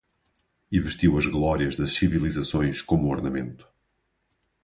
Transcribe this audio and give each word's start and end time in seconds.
E 0.71 0.79
vestiu 0.79 1.15
as 1.15 1.27
glórias 1.27 1.77
das 1.77 1.91
civilizações 1.93 2.81
como 2.81 3.07
ornamento 3.09 3.69